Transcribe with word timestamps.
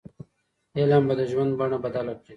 علم 0.79 1.03
به 1.07 1.13
د 1.19 1.21
ژوند 1.31 1.51
بڼه 1.59 1.77
بدله 1.85 2.13
کړي. 2.21 2.29